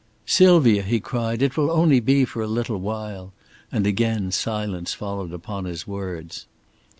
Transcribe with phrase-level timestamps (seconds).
[0.25, 3.33] "Sylvia," he cried, "it will only be for a little while";
[3.71, 6.47] and again silence followed upon his words.